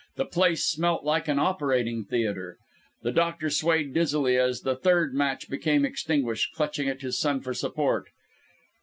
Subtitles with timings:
[0.15, 2.57] The place smelt like an operating theatre.
[3.03, 7.53] The doctor swayed dizzily as the third match became extinguished, clutching at his son for
[7.53, 8.07] support.